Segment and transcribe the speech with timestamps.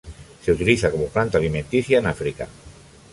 [0.43, 2.47] Se utiliza como planta alimenticia en África.